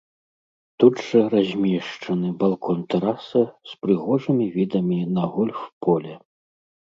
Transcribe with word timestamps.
Тут 0.83 0.95
жа 1.07 1.19
размешчаны 1.33 2.31
балкон-тэраса 2.39 3.41
з 3.71 3.77
прыгожымі 3.85 4.45
відамі 4.55 4.97
на 5.19 5.23
гольф-поле. 5.35 6.15